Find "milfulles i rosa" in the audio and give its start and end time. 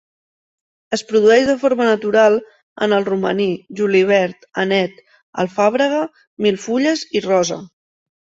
6.47-7.61